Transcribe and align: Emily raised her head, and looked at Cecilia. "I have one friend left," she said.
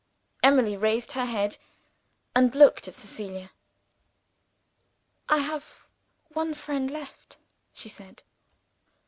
Emily 0.41 0.75
raised 0.75 1.11
her 1.11 1.25
head, 1.25 1.59
and 2.35 2.55
looked 2.55 2.87
at 2.87 2.95
Cecilia. 2.95 3.51
"I 5.29 5.37
have 5.41 5.83
one 6.29 6.55
friend 6.55 6.89
left," 6.89 7.37
she 7.71 7.87
said. 7.87 8.23